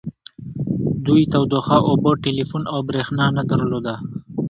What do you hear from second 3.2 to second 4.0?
نه درلوده